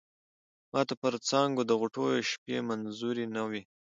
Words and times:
ماته 0.73 0.93
پر 1.01 1.13
څانگو 1.27 1.63
د 1.67 1.71
غوټیو 1.79 2.27
شپې 2.31 2.57
منظوری 2.69 3.25
نه 3.35 3.43
وې 3.49 3.61